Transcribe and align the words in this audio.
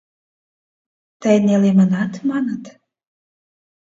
—Тый 1.21 1.37
нелемынат 1.47 2.13
маныт. 2.29 2.63